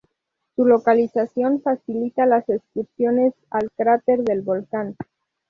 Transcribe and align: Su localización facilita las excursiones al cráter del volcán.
Su 0.55 0.65
localización 0.65 1.61
facilita 1.61 2.25
las 2.25 2.49
excursiones 2.49 3.35
al 3.51 3.69
cráter 3.77 4.23
del 4.23 4.41
volcán. 4.41 4.95